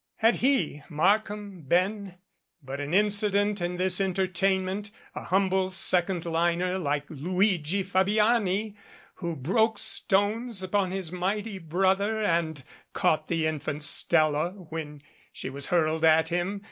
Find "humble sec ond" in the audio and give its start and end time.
5.25-6.25